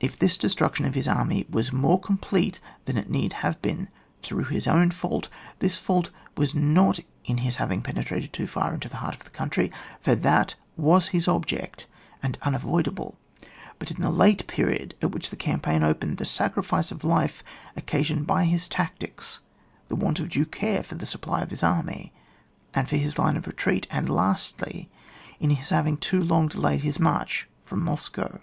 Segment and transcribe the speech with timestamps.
[0.00, 3.90] If this destruction of his army was more complete than it need have been
[4.22, 8.88] through his own fault, this fault was not in his having penetrated too far into
[8.88, 9.70] the heart of the country,
[10.00, 11.86] for that was his object,
[12.22, 13.18] and unavoidable;
[13.78, 17.44] but in the late period at which the campaign opened, the sacrifice of life
[17.76, 19.40] occasioned by his tactics,
[19.88, 22.10] the want of due care for the supply of his army,
[22.72, 24.88] and for his line of retreat, and lastly,
[25.38, 28.40] in his having too long delayed his march from Moscow.